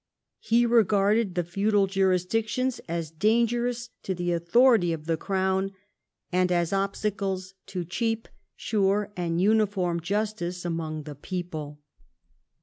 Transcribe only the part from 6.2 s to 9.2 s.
and as obstacles to cheap, sure,